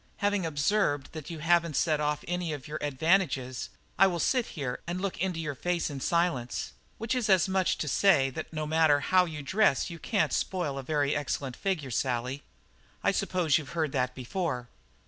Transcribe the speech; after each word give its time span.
Having 0.17 0.47
observed 0.47 1.11
that 1.13 1.29
you 1.29 1.37
haven't 1.37 1.75
set 1.75 1.99
off 1.99 2.25
any 2.27 2.53
of 2.53 2.67
your 2.67 2.79
advantages, 2.81 3.69
I 3.99 4.07
will 4.07 4.17
sit 4.17 4.47
here 4.57 4.79
and 4.87 4.99
look 4.99 5.15
into 5.19 5.39
your 5.39 5.53
face 5.53 5.91
in 5.91 5.99
silence, 5.99 6.73
which 6.97 7.13
is 7.13 7.29
as 7.29 7.47
much 7.47 7.73
as 7.73 7.75
to 7.75 7.87
say 7.87 8.31
that 8.31 8.51
no 8.51 8.65
matter 8.65 9.01
how 9.01 9.25
you 9.25 9.43
dress 9.43 9.91
you 9.91 9.99
can't 9.99 10.33
spoil 10.33 10.79
a 10.79 10.81
very 10.83 11.15
excellent 11.15 11.55
figure, 11.55 11.91
Sally. 11.91 12.41
I 13.03 13.11
suppose 13.11 13.59
you've 13.59 13.73
heard 13.77 13.91
that 13.91 14.15
before?" 14.15 14.69